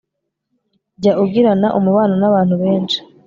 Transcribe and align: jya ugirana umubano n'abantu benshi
jya 0.99 1.13
ugirana 1.23 1.67
umubano 1.79 2.13
n'abantu 2.21 2.55
benshi 2.63 2.97